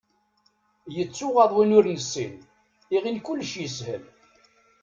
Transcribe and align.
Yettuɣaḍ 0.95 1.51
win 1.55 1.75
ur 1.77 1.85
nessin, 1.87 2.33
iɣill 2.95 3.19
kullec 3.25 3.53
yeshel. 3.61 4.03